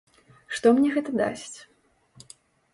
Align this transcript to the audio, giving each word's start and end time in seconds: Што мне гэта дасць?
Што 0.59 0.67
мне 0.77 0.89
гэта 0.97 1.11
дасць? 1.21 1.55